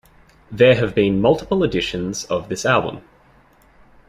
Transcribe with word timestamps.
There 0.49 0.73
have 0.77 0.95
been 0.95 1.21
multiple 1.21 1.63
editions 1.63 2.23
of 2.25 2.49
this 2.49 2.65
album. 2.65 3.03